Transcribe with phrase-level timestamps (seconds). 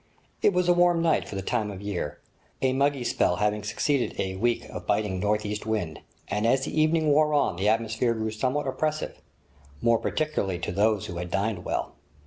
[0.41, 2.17] It was a warm night for the time of year,
[2.59, 6.75] a muggy spell having succeeded a week of biting north east wind, and as the
[6.81, 9.21] evening wore on the atmosphere grew somewhat oppressive,
[9.79, 11.93] more particularly to those who had dined well.